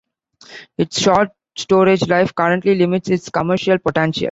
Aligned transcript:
Its 0.79 0.99
short 0.99 1.29
storage 1.55 2.07
life 2.07 2.33
currently 2.33 2.73
limits 2.73 3.07
its 3.11 3.29
commercial 3.29 3.77
potential. 3.77 4.19